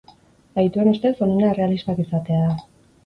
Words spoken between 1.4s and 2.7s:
errealistak izatea da.